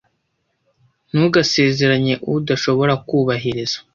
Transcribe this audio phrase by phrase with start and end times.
[1.11, 3.77] Ntugasezeranye udashobora kubahiriza.